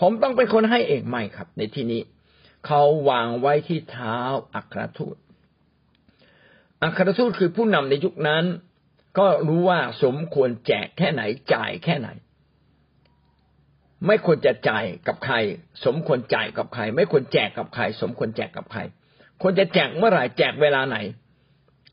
[0.02, 2.02] ผมต้องเป็นคนให้เองไม่ครับ ในที่นี้
[2.66, 4.18] เขาวางไว้ที่เท้า
[4.56, 5.16] อัครทูต
[6.84, 8.44] อัครทูตคือผู้นำในยุคนั้น
[9.18, 11.22] ก็รู้ว่าสมควรแจกแค่ไหน
[11.54, 12.10] จ่ายแค่ไหน
[14.08, 15.36] ไม่ควรจะจ่ายกับใคร
[15.86, 18.82] สมควรจ่ายกับใคร ไม่ควรแจกกับใคร สมควรแจกกับใคร
[19.42, 20.98] ควรจะแจกเมื่อไหร่แจกเวลาไหน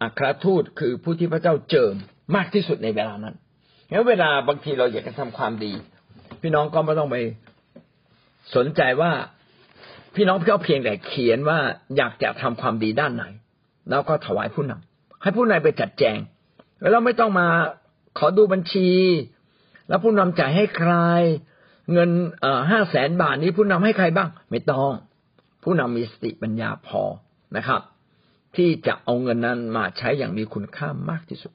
[0.02, 1.94] อัครทูตคือผู้ที่พระเจ้าเจิม
[2.36, 3.34] มากที่สุดในเวลานั้น
[3.90, 5.72] งั้นเวลาบางทีเราอยากจะทำความดี
[6.42, 7.16] พี่น้องก็ไม่ต้องไป
[8.56, 9.12] สนใจว่า
[10.14, 11.58] พี่น้องเพียงเพียงแต่เขียนว่า
[11.96, 13.24] อยากจะทำความดีด้านไหน
[13.90, 16.18] แล้วก็ถวายผู้นำให้ผู้นำไปจัดแจง
[16.80, 17.46] แล้วเราไม่ต้องมา
[18.18, 18.88] ขอดูบัญชี
[19.88, 20.94] แล้วผู้นำจ่ายให้ใคร
[21.92, 22.10] เงิน
[22.70, 24.92] ห้าแสนบาทนี้ผู้นำให้ใครบ้าง ไม่ต้อง
[25.62, 27.02] ผู้นำมีสติปัญญาพอ
[27.56, 27.80] นะครับ
[28.56, 31.52] ที่จะเอาเงินนั้นมาใช้อย่างมีคุณค่ามากที่สุด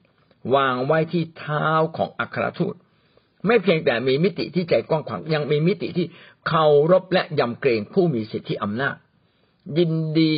[0.54, 2.74] วางไว้ที่เท้าของอัครทูต
[3.46, 6.06] ไม่เพียงแต่มีมิติที่ใจกว้างขวางยังมีมิติที่
[6.48, 8.96] เคารพและยำเกรงผู้มีสิทธิอำนาจ
[9.78, 10.34] ยินดี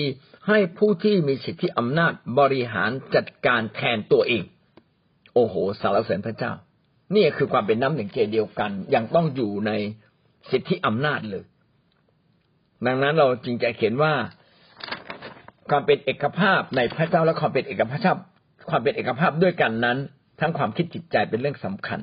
[0.48, 4.42] ให้ผู้ที่มีสิทธิอำนาจบริหารจัดการแทนตัวเอง
[5.34, 6.52] โอ้โหสารเสริญพระเจ้า
[7.14, 9.72] นี่คือความเป็นน้ำหนึ่งใจเดียวกัน ยังต้องอยู่ใน
[10.50, 11.44] สิทธิอำนาจเลย
[12.86, 14.12] ดังนั้นเราจึงจะเขียนว่า
[15.70, 18.16] ความเป็นเอกภาพในพระเจ้าและความเป็นเอกภาพ
[18.70, 19.98] ความเป็นเอกภาพด้วยกันนั้น
[20.40, 22.00] ทั้งความคิดจิตใจเป็นเรื่องสำคัญ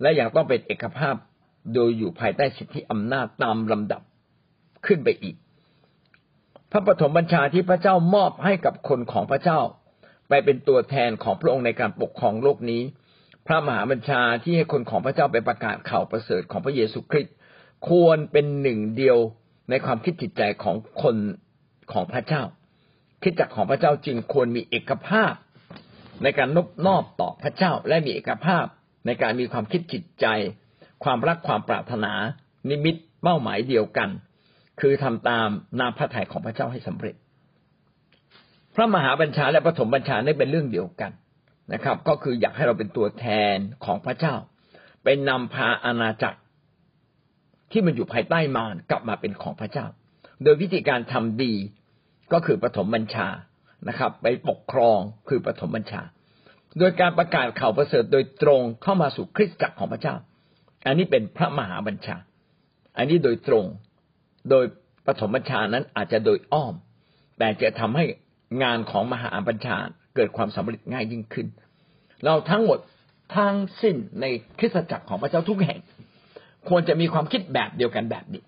[0.00, 1.14] และยังต้องเป็นเอกภาพ
[1.74, 4.02] โดยอยู่ภายใต้สิทธิอำนาจตามลำดับ
[4.86, 5.36] ขึ้นไปอีก
[6.72, 9.60] พระปฐมบัญชาที่พระเจ้ามอบให้กับคนของพระเจ้า
[10.28, 12.82] ไปเป็นตัวแทนของพระองค์ในการปกครองโลกนี้
[13.46, 17.34] พระมหาบัญชาที่ให้คนของพระเจ้าไปประกาศข่าวประเสริฐของพระเยซูคริสต์
[17.88, 19.18] ควรเป็นหนึ่งเดียว
[19.70, 21.16] ในความคิดจิตใจของคน
[21.92, 22.42] ของพระเจ้า
[23.22, 25.32] คิดจักของพระเจ้าจึงควรมีเอกภาพ
[26.22, 28.64] ในการนบนอบต่อพระเจ้าและมีเอกภาพ
[29.06, 30.26] ในการมีความคิดจิตใจ
[31.04, 32.12] ความรักความปรารถนา
[32.70, 34.08] นิมิตเป้าหมายเดียวกัน
[34.80, 35.48] คือทำตาม
[35.80, 37.14] นามพระทัยของพระเจ้าให้สำเร็จ
[38.74, 41.12] พระมหาบัญชาและปฐมบัญชานี่เป็นเรื่องเดียวกัน
[41.72, 44.34] นะครับ ก็คืออยากให้เราเป็นตัวแทนของพระเจ้า
[45.04, 46.40] เป็นนำพาอาณาจักร
[47.70, 49.86] ที่มันอยู่ภายใต้มารกลับมาเป็นของพระเจ้า
[50.42, 51.54] โดยวิธีการทำดี
[52.32, 53.28] ก็คือปฐมบัญชา
[53.88, 54.98] นะครับ ไปปกครอง
[55.28, 56.02] คือปฐมบัญชา
[56.78, 60.14] โดยการประกาศข่าวประเสริฐโดยตรงเข้ามาสู่คริสตจักรของพระเจ้า
[60.86, 62.16] อันนี้เป็นพระมหาบัญชา
[62.96, 63.64] อันนี้โดยตรง
[64.50, 64.64] โดย
[65.06, 66.74] ปฐมบัญชานั้นอาจจะโดยอ้อม
[67.38, 68.04] แต่จะทำให้
[68.62, 69.76] งานของมหาบัญชา
[70.14, 71.46] เกิดความสำเร็จง่ายยิ่งขึ้น
[72.24, 72.78] เราทั้งหมด
[73.36, 74.24] ทั้งสิ้นใน
[74.58, 75.78] คริสตจักรของพระเจ้าทุกแห่ง
[76.68, 78.42] ควรจะมีความคิดแบบเดียวกันแบบนี้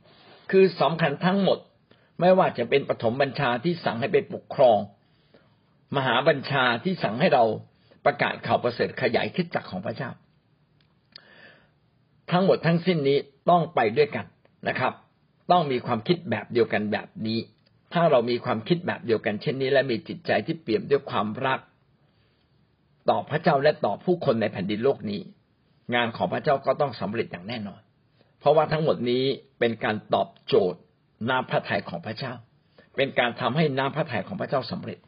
[0.50, 1.58] คือสำคัญทั้งหมด
[2.20, 4.78] ไม่ว่าจะเป็นปฐมบัญชาที่สั่งให้ไปปกครอง
[5.96, 7.44] มหาบัญชาที่สั่งให้เรา
[8.04, 10.10] ประกาศข่าวประเสริฐขยายคิดจักรของพระเจ้า
[12.30, 13.18] ทั้งหมดทั้งสิ้นนี้
[13.50, 14.26] ต้องไปด้วยกัน
[14.68, 14.92] นะครับ
[15.50, 17.38] ต้องมีความคิดแบบเดียวกันแบบนี้
[17.94, 21.60] ถ้าเรามีความคิดแบบเดียวกันเช่นนี้ และมีจิตใจที่เปี่ยมด้วยความรัก
[23.10, 25.20] ต่อพระเจ้าและต่อผู้คนในแผ่นดินโลกนี้
[25.94, 27.80] งานของพระเจ้าก็ต้องสำเร็จอย่างแน่นอน
[28.40, 29.24] เพราะว่าทั้งหมดนี้
[29.58, 30.80] เป็นการตอบโจทย์
[31.30, 32.32] น้ำพระทัยของพระเจ้า
[32.96, 34.98] เป็นการทำให้น้ำพระทัยของพระเจ้าสำเร็จ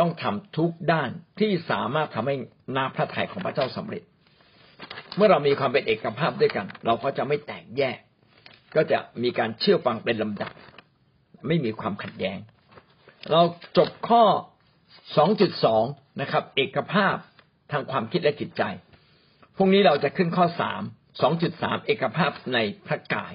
[0.00, 2.34] ต้องทำทุกด้านที่สามารถทำให้
[2.76, 4.02] น้ำพระทัยของพระเจ้าสำเร็จ
[5.16, 7.98] เมื่อเรามีความเป็นเอกภาพด้วยกัน เราก็จะไม่แตกแยก
[8.76, 10.50] ก็จะมีการเชื่อฟังเป็นลำดับ
[11.46, 12.38] ไม่มีความขัดแย้ง
[13.30, 13.42] เรา
[13.76, 14.22] จบข้อ
[15.42, 17.16] 2.2 นะครับ เอกภาพ
[17.72, 18.62] ทางความคิดและจิตใจ
[19.56, 20.46] พรุ่งนี้เราจะขึ้นข้อ
[20.82, 23.32] 3สองจุดสามเอกภาพในพระกาย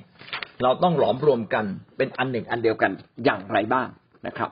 [0.63, 1.65] เราต้องหลอมรวมกัน
[1.97, 2.91] เป็นอันหนึ่งอันเดียวกัน
[3.25, 3.87] อย่างไรบ้าง
[4.27, 4.49] นะครับ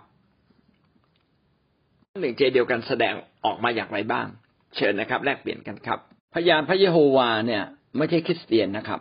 [2.22, 3.14] หนึ่งใจเดียวกันแสดง
[3.46, 4.28] ออกมาอย่างไรบ้าง
[4.76, 6.00] เชิญนะครับ แลกเปลี่ยนกันครับ
[6.34, 7.64] พยานพระเยโฮวาเนี่ย
[7.98, 9.00] ไม่ใช่คริสเตียนนะครับ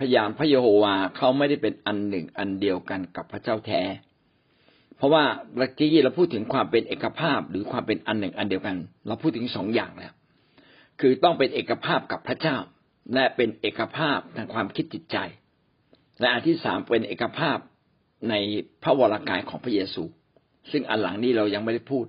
[0.00, 3.82] พยานพระเยโฮวาเขาไม่ได้เป็นอันหนึ่งอันเดียวกันกับพระเจ้าแท้
[4.96, 5.24] เพราะว่า
[5.56, 10.12] เมื่อกี้เราพูดถึงความเป็นเอกภาพหรือความเป็นอันหนึ่งอันเดียวกัน เราพูดถึงสองอย่างแล้ว
[11.00, 12.56] คือต้องเป็นเอกภาพกับพระเจ้า
[13.14, 15.16] และเป็นเอกภาพทางความคิดจิตใจ
[16.20, 17.58] และอันที่สามเป็นเอกภาพ
[18.30, 18.34] ใน
[18.82, 20.02] พระวรากายของพระเยซู
[20.70, 22.06] ซึ่งอันหลังนี้เรายังไม่ได้พูด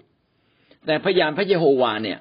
[0.86, 2.20] แต่พยานพระเยโฮวาเนี่ย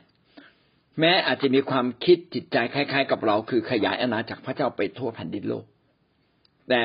[1.00, 5.64] แม้อาจจะมีความคิดจิตใจคล้าย ๆ กับเราคือขยายอาณาจักรพระเจ้าไปทั่วแผ่นดินโลก
[6.68, 6.80] แต่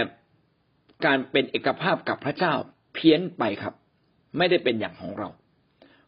[1.05, 2.53] การเป็นเอกภาพกับพระเจ้า
[2.93, 3.73] เพี้ยนไปครับ
[4.37, 5.29] ไม่ได้เป็นอย่างของเรา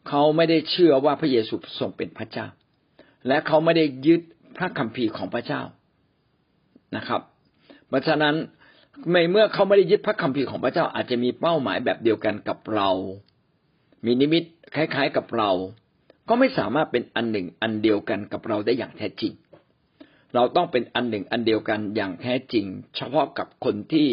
[0.08, 2.48] เขาไม่ได้เชื่อว่าพระเยซูทรงเป็นพระเจ้า
[3.28, 4.22] และเขาไม่ได้ยึด
[4.58, 5.62] พระคัมภีร์ของพระเจ้า
[6.96, 7.22] นะครับ
[7.88, 8.36] เพราะฉะนั้น
[9.14, 12.90] ในเมื่อเขาไม่ได้ยึดพระคัมภีร์ของพระเจ้าอาจจะมีเป้าหมายแบบเดียวกันกับเรา
[14.06, 14.44] มีนิมิต
[14.76, 15.52] คล้าย ๆกับเรา
[16.30, 19.34] ก็ไม่สามารถเป็นอันหนึ่งอันเดียวกันกับเราได้อย่างแท้จริง
[20.36, 24.08] เราต้องเป็นอันหนึ่งอันเดียวกันอย่างแท้จริง เฉพาะกับคนที่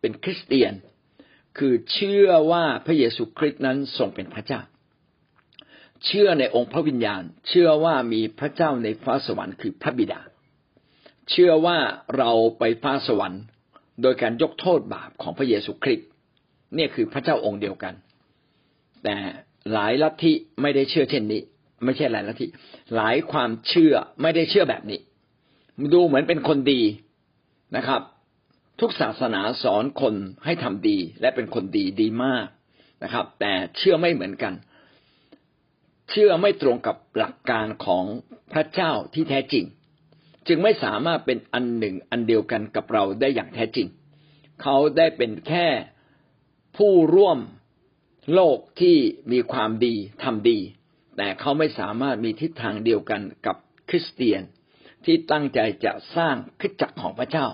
[0.00, 0.72] เป็นคริสเตียน
[1.58, 4.60] คือเชื่อว่าพระเยซูคริสต์นั้นทรงเป็นพระเจ้า
[6.06, 10.20] เชื่อในองค์พระวิญญาณ เชื่อว่ามีพระเจ้าในฟ้าสวรรค์คือพระบิดา
[11.30, 11.78] เชื่อว่า
[12.16, 13.42] เราไปฟ้าสวรรค์
[14.02, 16.08] โดยการยกโทษบาปของพระเยซูคริสต์
[16.76, 17.94] นี่คือพระเจ้าองค์เดียวกัน
[19.04, 19.16] แต่
[19.72, 21.42] หลายลัทธิไม่ได้เชื่อเช่นนี้
[21.84, 22.46] ไม่ใช่หลายลัทธิ
[22.96, 25.00] หลายความเชื่อไม่ได้เชื่อแบบนี้
[25.94, 26.82] ดูเหมือนเป็นคนดี
[27.76, 28.02] นะครับ
[28.80, 32.46] ทุกศาสนาสอนคนให้ทำดีและเป็นคนดีดีมาก
[33.02, 34.54] นะครับ แต่เชื่อไม่เหมือนกัน
[36.10, 38.04] เชื่อไม่ตรงกับหลักการของ
[38.52, 39.64] พระเจ้าที่แท้จริง
[40.48, 43.88] จึงไม่สามารถเป็นอันหนึ่งอันเดียวกันกับเราได้อย่างแท้จริง
[44.62, 45.66] เขาได้เป็นแค่
[46.76, 47.38] ผู้ร่วม
[48.34, 48.96] โลกที่
[49.32, 50.58] มีความดีทำดี
[51.16, 53.56] แต่เขาไม่สามารถมีทิศทางเดียวกันกับ
[53.88, 54.42] คริสเตียน
[55.04, 57.46] ที่ตั้งใจจะสร้างคริสตจักรของพระเจ้า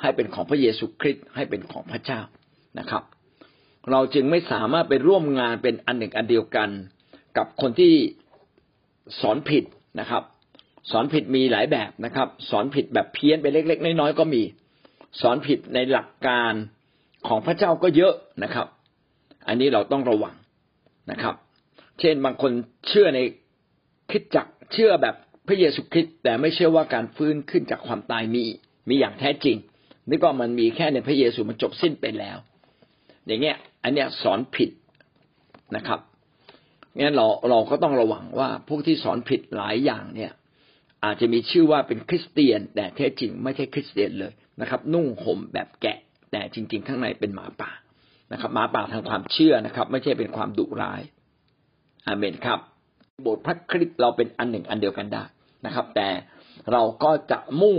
[0.00, 2.20] ให้เป็นของพระเยซูคริสต์ให้เป็นของพระเจ้า
[2.78, 3.02] นะครับ
[3.90, 6.68] เราจึงไม่สามารถไปร่วมงานเป็นอันหนึ่งอันเดียวกัน
[7.36, 7.94] กับคนที่
[9.20, 9.64] สอนผิด
[10.00, 10.22] นะครับ
[10.90, 14.42] สอนผิดมีหลายแบบนะครับ สอนผิดแบบเพี้ยนไปเล็ก ๆ น้อยๆก็มี
[15.20, 16.52] สอนผิดในหลักการ
[17.28, 18.66] ของพระเจ้าก็เยอะนะครับ
[19.46, 20.34] อันนี้เราต้องระวัง
[21.10, 21.34] นะครับ
[22.00, 22.52] เช่นบางคน
[22.88, 23.20] เชื่อใน
[24.10, 25.14] คิดจักเชื่อแบบ
[25.48, 28.44] พระเยซูคริสต์แต่ไม่เชื่อว่าการฟื้นขึ้นจากความตายมี
[28.88, 29.56] มีอย่างแท้จริง
[30.10, 32.38] นึกว่ามันมีแค่ในพระเยซูมันจบสิ้นไปแล้ว
[33.26, 34.70] อย่างเงี้ย อันเนี้ยสอนผิด
[35.76, 36.00] นะครับ
[36.96, 40.32] งั้นเราเราก็ต้องระวังว่าพวกที่สอนผิดหลายอย่างเนี่ย
[41.04, 45.98] อาจจะมีชื่อว่าเป็นคริสเตียน แต่แท้จริงไม่ใช่คริสเตียนเลยนะครับ นุ่งห่มแบบแกะ
[46.32, 47.70] แต่จริง ๆ ข้างในเป็นหมาป่า
[48.32, 51.00] นะครับหมาป่าทางความเชื่อนะครับ ไม่ใช่เป็นความดุร้าย
[52.06, 52.58] อาเมนครับ
[53.26, 55.24] บสถ์พระคริสต์เราเป็นอันหนึ่งอันเดียวกันได้
[55.66, 56.08] นะครับ แต่
[56.72, 57.76] เราก็จะมุ่ง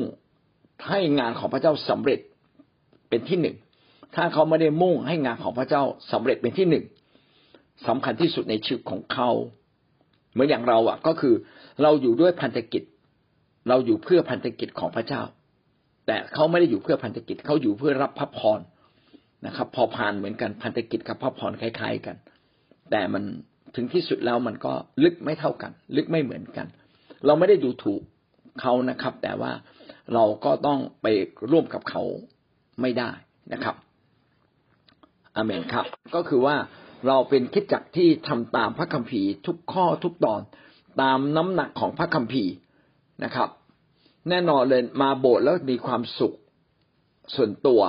[0.89, 2.19] ให้งานของพระเจ้าสำเร็จ
[3.09, 3.55] เป็นที่หนึ่ง
[4.15, 6.85] ถ้าเขาไม่ได้มุ่งให้งานของพระเจ้าสำเร็จเป็นที่หนึ่ง
[7.87, 9.29] สำคัญที่สุดในชีวิตของเขา
[10.31, 11.33] เหมือนอย่างเราอะ ก็คือ
[11.81, 12.83] เราอยู่ด้วยพันธกิจ
[13.69, 15.21] เราอยู่เพื่อพันธกิจของพระเจ้า
[16.07, 18.59] แต่เขาไม่ได้อยู่เพื่อพันธกิจเขาอยู่เพื่อรับพระพร
[19.45, 22.15] นะครับ พอผ่านเหมือนกันพันธกิจกับพระพรคล้าย ๆกัน
[22.91, 23.23] แต่มัน
[23.75, 26.67] ถึงที่สุดแล้วมันก็ลึกไม่เท่ากัน ลึกไม่เหมือนกัน
[27.25, 28.01] เราไม่ได้ดูถูก
[28.61, 29.51] เขานะครับ แต่ว่า
[30.13, 31.07] เราก็ต้องไป
[31.51, 32.03] ร่วมกับเขา
[32.81, 33.11] ไม่ได้
[33.53, 33.75] นะครับ
[35.35, 36.55] อเมนครับ ก็คือว่า
[37.07, 40.41] เราเป็นคิดจักที่ทำตามพระคัมภีร์ทุกข้อทุกตอน
[41.01, 42.53] ตามน้ำหนักของพระคัมภีร์
[43.23, 43.49] นะครับ
[44.29, 46.33] แน่นอนเลยมาโบสถ์แล้วมีความสุข
[47.35, 47.81] ส่วนตัว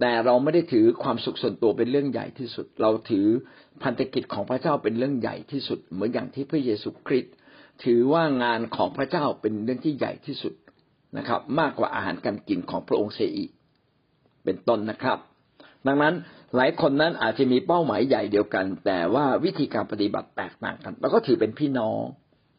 [0.00, 3.26] แต่เราไม่ได้ถือความสุขส่วนตัวเป็นเรื่องใหญ่ที่สุด เราถือ
[3.82, 7.34] พันธกิจของพระเจ้าเป็นเรื่องใหญ่ที่สุด เหมือนอย่างที่พระเยซูคริสต์
[7.84, 10.54] ถือว่างานของพระเจ้าเป็นเรื่องที่ใหญ่ที่สุด
[11.18, 13.50] นะครับ มากกว่าอาหารการกินของพระองค์เสียอีก
[14.44, 15.18] เป็นต้นนะครับ
[15.86, 16.14] ดังนั้น
[16.56, 22.02] หลายคนนั้นอาจจะมีเป้าหมายใหญ่เดียวกัน แต่ว่าวิธีการปฏิบัติแตกต่างกันเราก็ถือเป็นพี่น้อง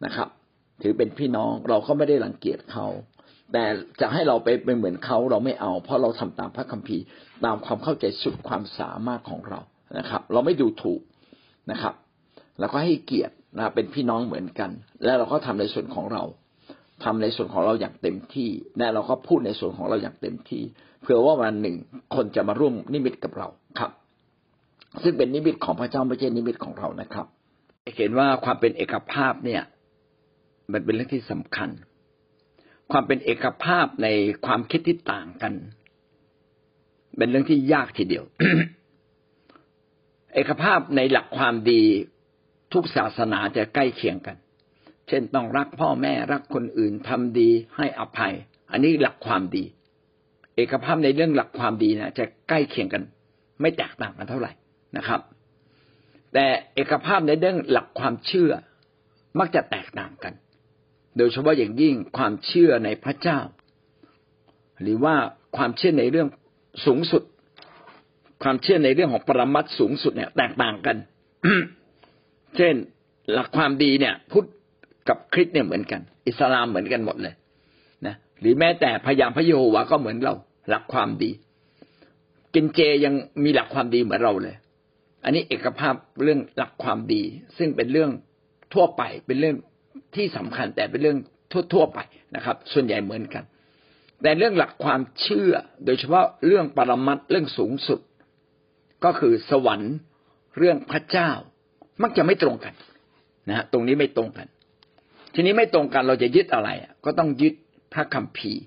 [0.06, 0.28] นะครับ
[0.82, 2.88] ถือเป็นพี่น้องเราก็ไม่ได้รังเกียจเขา
[3.54, 3.66] แต่
[4.02, 7.04] จะให้เราไปเป็นเหมือนเขาเราไม่เอา เพราะเราทำตามพระคัมภีร์
[7.46, 9.60] ตามความเข้าใจสุดความสามารถของเรา
[9.98, 11.02] นะครับ เราไม่ดูถูก
[11.72, 11.94] นะครับ
[12.60, 14.72] เราก็ให้เกียรตินะเป็นพี่น้องเหมือนกัน
[15.04, 16.24] และเราก็ทำในส่วนของเรา
[17.04, 20.64] ทำในส่วนของเราอย่างเต็มที่และเราก็พูดในส่วนของเราอย่างเต็มที่
[21.02, 21.76] เผื่อว่าวันหนึ่ง
[22.16, 23.48] คนจะมาร่วมนิมิตกับเรา
[23.80, 23.92] ครับ
[25.04, 27.26] ซึ่งเป็นนิมิตของพระเจ้าไม่ใช่นิมิตของเรานะครับ
[27.98, 29.62] เห็นว่าความเป็นเอกภาพเนี่ย
[30.72, 31.70] มันเป็นเรื่องที่สำคัญ
[32.92, 34.08] ความเป็นเอกภาพใน
[34.46, 35.54] ความคิดที่ต่างกัน
[37.18, 38.26] เป็นเรื่องที่ยากทีเดียว
[40.34, 41.84] เอกภาพในหลักความดี
[42.74, 44.36] ทุกศาสนาจะใกล้เคียงกัน
[45.08, 48.34] เช่นต้องรักพ่อแม่รักคนอื่นทำดีให้อภัย
[48.72, 49.64] อันนี้หลักความดี
[50.56, 53.04] เอกภาพในเรื่องหลักความดีนะจะใกล้เคียงกัน
[53.62, 54.52] ไม่แตกต่างกันเท่าไหร่
[54.98, 55.22] นะครับ
[56.34, 58.52] แต่เอกภาพในเรื่องหลักความเชื่อ
[59.40, 60.34] มักจะแตกต่างกัน
[61.18, 63.40] โดยเฉพาะอย่างยิ่งความเชื่อในพระเจ้า
[64.82, 65.16] หรือว่า
[65.58, 66.28] ความเชื่อในเรื่อง
[66.86, 67.24] สูงสุด
[68.44, 70.98] ความเชื่อในเรื่องของปรมัตสูงสุดเนี่ย แตกต่างกัน
[72.58, 72.76] เช่น
[73.34, 74.46] หลักความดีเนี่ยพุทธ
[75.10, 77.34] กับคริสเนี่ยเหมือนกัน อิสลามเหมือนกันหมดเลย
[78.06, 80.34] นะหรือแม้แต่พยามพระโยโฮวาก็เหมือนเรา
[80.70, 81.32] หลักความดี
[82.54, 84.56] กินเจยังมีหลักความดีเหมือนเราเลย
[85.24, 87.24] อันนี้เอกภาพเรื่องหลักความดี
[87.58, 88.12] ซึ่งเป็นเรื่อง
[88.74, 89.58] ทั่วไปเป็นเรื่อง
[90.16, 91.18] ที่สำคัญแต่เป็นเรื่อง
[91.74, 92.00] ทั่วๆไป
[92.36, 93.44] นะครับ ส่วนใหญ่เหมือนกัน
[94.22, 95.54] แต่เรื่องหลักความเชื่อ
[95.86, 98.00] โดยเฉพาะเรื่องปรมัตเรื่องสูงสุด
[99.04, 99.96] ก็คือสวรรค์
[100.58, 101.32] เรื่องพระเจ้า
[102.04, 102.74] มักจะไม่ตรงกัน
[103.50, 104.48] นะฮะตรงนี้ไม่ตรงกัน
[105.34, 106.70] ทีนี้ไม่ตรงกันเราจะยึดอะไร
[107.06, 107.54] ก็ต้องยึด
[107.94, 108.62] พระคัมภีร์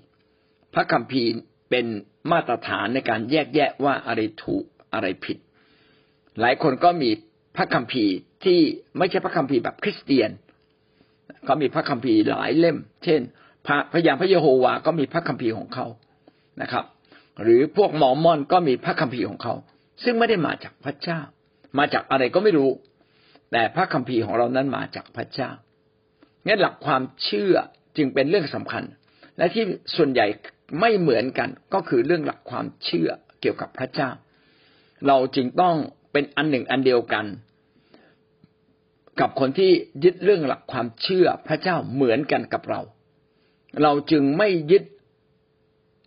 [0.73, 1.29] พระคัมภีร์
[1.69, 1.85] เป็น
[2.31, 5.37] มาตรฐานในการแยกแยะว่าอะไรถูกอะไรผิด
[6.39, 7.09] หลายคนก็มี
[7.55, 8.59] พระคัมภีร์ที่
[8.97, 10.29] ไม่ใช่พระคัมภีร์แบบคริสเตียน
[11.45, 13.21] เขามีพระคัมภีร์หลายเล่ม เช่น
[13.67, 15.85] พระพยามพระเยโฮวาก็มีพระคัมภีร์ของเขา
[16.61, 16.85] นะครับ
[17.41, 19.53] หรือพวกมอมมอนก็มีพระคัมภีร์ของเขา
[20.03, 21.19] ซึ่งไม่ได้มาจากพระเจ้า
[21.77, 22.71] มาจากอะไรก็ไม่รู้
[23.51, 25.51] แต่พระคัมภีร์ของเรานั้นมาจากพระเจ้า
[26.45, 27.55] งั้นหลักความเชื่อ
[27.97, 28.83] จึงเป็นเรื่องสำคัญ
[29.37, 29.63] และที่
[29.95, 30.25] ส่วนใหญ่
[30.79, 33.09] ไม่เหมือนกันก็คือเรื่องหลักความเชื่อ
[33.41, 34.09] เกี่ยวกับพระเจ้า
[35.07, 35.75] เราจึงต้อง
[36.11, 37.25] เป็นอันหนึ่งอันเดียวกัน
[39.19, 39.71] กับคนที่
[40.03, 42.81] ยึดเรื่องหลักความเชื่อพระเจ้าเหมือนกันกับเรา
[43.81, 44.83] เราจึงไม่ยึด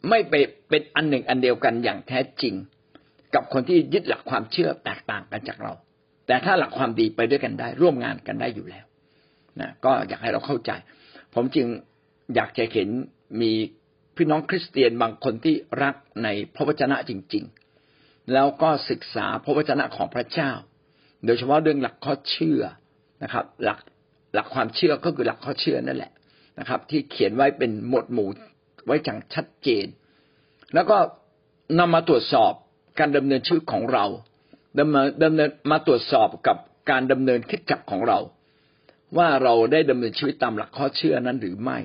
[0.09, 0.35] ไม่ไป
[0.69, 2.55] เป็นอันหนึ่งอันเดียวกันอย่างแท้จริง
[3.35, 5.73] กับคนที่ยึดหลักความเชื่อแตกต่างกันจากเรา
[6.27, 8.85] แต่ถ้าหลักความดีไปด้วยกันได้ ร่วมงานกันได้อยู่แล้ว
[9.61, 10.71] นะก็อยากให้เราเข้าใจ
[11.35, 11.67] ผมจึง
[12.35, 12.89] อยากจะเห็น
[13.41, 13.53] มี
[14.17, 15.95] พี่น้องคริสเตียนบางคนที่รัก
[16.25, 17.45] ในพระวจนะจริง
[17.89, 20.51] ๆ แล้วก็ศึกษาพระวจนะของพระเจ้า
[21.25, 22.61] โดยเฉพาะเรื่องหลักข้อเชื่อ
[23.23, 23.79] นะครับ หลัก
[24.35, 26.13] หลักความเชื่อก็คือหลักข้อเชื่อนั่นแหละ
[26.59, 28.29] นะครับ ที่เขียนไว้เป็นหมวดหมู่
[28.87, 29.87] ไว้จังชัดเจน
[30.75, 30.97] แล้วก็
[31.79, 32.53] นำมาตรวจสอบ
[32.99, 34.05] การดำเนินชีวิตของเรา
[34.81, 36.57] ดำเนินดำเนินมาตรวจสอบกับ
[36.91, 38.19] การดำเนินคิดจักของเรา
[39.17, 41.79] ว่าเราได้ดำเนินชีวิตตามหลักข้อเชื่อนั้นหรือไม่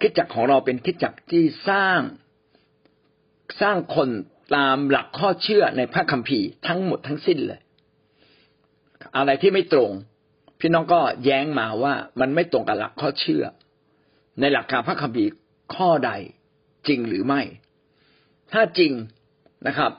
[0.00, 2.00] คิดจักของเราเป็นคิดจักที่สร้าง
[3.60, 4.08] สร้างคน
[4.56, 7.60] ตามหลักข้อเชื่อในพระคัมภีร์ทั้งหมดทั้งสิ้นเลย
[9.16, 9.90] อะไรที่ไม่ตรง
[10.60, 13.44] พี่น้องก็แย้งมาว่ามันไม่ตรงกับหลักข้อเชื่อ
[14.40, 15.30] ในหลักการพระคัมภีร์
[15.74, 16.12] ข้อใด
[16.88, 17.42] จริงหรือไม่
[18.52, 18.92] ถ้าจริง
[19.66, 19.92] นะครับ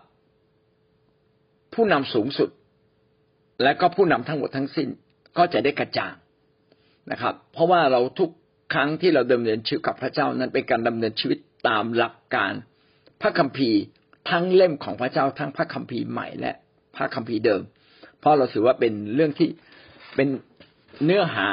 [1.73, 2.49] ผู้นำสูงสุด
[3.63, 4.89] และก็ผู้นำทั้งหมดทั้งสิ้น
[5.38, 6.15] ก็จะได้กระจ่าง
[7.12, 8.29] นะครับ เพราะว่าเราทุก
[8.73, 12.53] ครั้งที่เราดำเนินชีวิตกับพระเจ้านั้นเป็นการดำเนินชีวิตตามหลักการ
[13.21, 13.79] พระคัมภีร์
[14.29, 16.53] ทั้งเล่มของพระเจ้าทั้งพระคัมภีร์ใหม่และ
[16.95, 17.62] พระคัมภีร์เดิม
[18.19, 19.49] เพราะเราถือว่าเป็นเรื่องที่
[20.15, 20.27] เป็น
[21.05, 21.47] เนื้อหา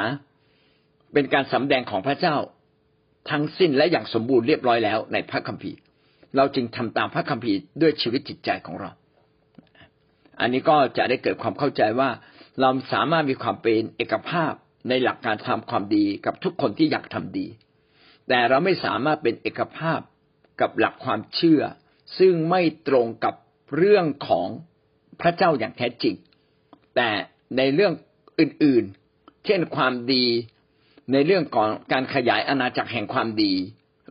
[1.13, 2.35] เป็นการสำแดงของพระเจ้า
[3.29, 5.77] ทั้งสิ้นและอย่างสมบูรณ์เรียบร้อยแล้วในพระคัมภีร์
[6.35, 8.91] เราจึงทำตามพระคัมภีร์ด้วยชีวิตจิตใจของเรา
[10.39, 12.09] อันนี้ก็จะได้เกิดความเข้าใจว่า
[12.61, 14.53] เราสามารถมีความเป็นเอกภาพ
[14.89, 17.47] ในหลักการทำความดีกับทุกคนที่อยากทำดี
[18.27, 19.99] แต่เราไม่สามารถเป็นเอกภาพ
[20.61, 21.61] กับหลักความเชื่อ
[22.19, 23.35] ซึ่งไม่ตรงกับ
[23.77, 24.47] เรื่องของ
[25.21, 26.15] พระเจ้าอย่างแท้จริง
[26.97, 27.09] แต่
[27.57, 27.93] ในเรื่อง
[28.39, 30.25] อื่นๆ เช่นความดี
[31.13, 33.53] ในเรื่องของการขยายอาณาจักรแห่งความดี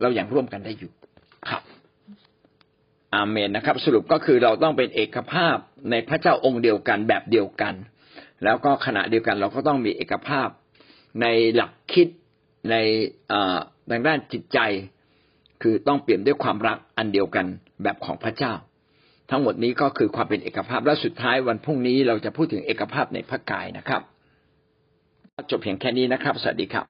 [0.01, 0.91] เราอย่างร่วมกันได้อยู่
[1.49, 1.61] ครับ
[3.15, 5.57] อาเมนนะครับ สรุปก็คือเราต้องเป็นเอกภาพ
[5.89, 7.73] ในพระเจ้าองค์เดียวกันแบบเดียวกัน
[8.43, 10.47] แล้วก็ขณะเดียวกันเราก็ต้องมีเอกภาพ
[11.21, 12.07] ในหลักคิด
[12.71, 12.75] ใน
[13.89, 14.59] ทางด้านจิตใจ
[15.61, 17.45] คือต้องเปลี่ยนด้วยความรักอันเดียวกัน
[17.83, 18.53] แบบของพระเจ้า
[19.29, 24.01] ทั้งหมดนี้ก็คือความเป็นเอกภาพและสุดท้ายวันพรุ่งนี้เราจะพูดถึงเอกภาพในพระกายนะครับ
[25.49, 26.85] จบเพียงแค่นี้นะครับ สวัสดีครับ